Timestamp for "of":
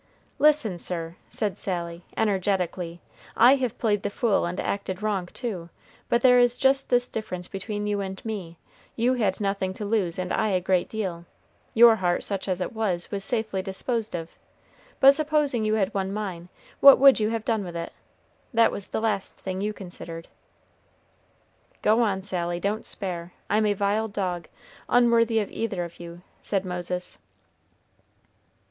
14.15-14.29, 25.39-25.51, 25.83-25.99